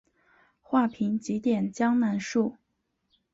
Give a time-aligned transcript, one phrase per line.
[0.63, 2.57] 画屏几点江南树。